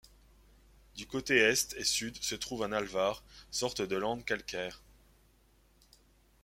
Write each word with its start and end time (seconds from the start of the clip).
Du 0.95 1.05
côté 1.05 1.37
est 1.37 1.75
et 1.77 1.83
sud, 1.83 2.17
se 2.23 2.33
trouve 2.33 2.63
un 2.63 2.71
alvar, 2.71 3.21
sorte 3.51 3.83
de 3.83 3.95
lande 3.97 4.25
calcaire. 4.25 4.81